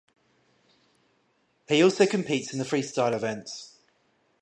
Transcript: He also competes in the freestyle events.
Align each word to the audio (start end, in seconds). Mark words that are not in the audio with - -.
He 1.67 1.83
also 1.83 2.07
competes 2.07 2.53
in 2.53 2.57
the 2.57 2.65
freestyle 2.65 3.13
events. 3.13 3.77